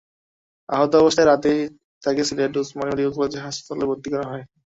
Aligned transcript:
আহত 0.69 0.91
অবস্থায় 0.95 1.27
রাতেই 1.27 1.59
তাঁকে 2.01 2.23
সিলেট 2.27 2.53
ওসমানী 2.57 2.89
মেডিকেল 2.89 3.13
কলেজ 3.15 3.33
হাসপাতালে 3.45 3.85
ভর্তি 3.89 4.07
করা 4.13 4.25
হয়। 4.31 4.43